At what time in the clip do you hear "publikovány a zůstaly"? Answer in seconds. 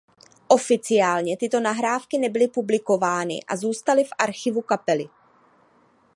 2.47-4.03